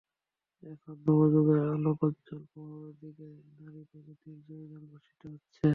এখন 0.63 0.95
নবযুগের 1.05 1.59
আলোকোজ্জ্বল 1.69 2.41
প্রভাবে 2.51 2.91
দিকে 2.93 3.27
দিকে 3.27 3.27
নারী 3.57 3.81
প্রগতির 3.89 4.37
জয়গান 4.47 4.83
ঘোষিত 4.91 5.21
হচ্ছে। 5.25 5.67